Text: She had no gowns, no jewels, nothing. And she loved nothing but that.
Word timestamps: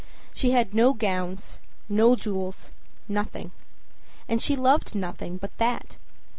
She 0.33 0.49
had 0.49 0.73
no 0.73 0.93
gowns, 0.93 1.59
no 1.87 2.15
jewels, 2.15 2.71
nothing. 3.07 3.51
And 4.27 4.41
she 4.41 4.55
loved 4.55 4.95
nothing 4.95 5.37
but 5.37 5.55
that. 5.59 5.97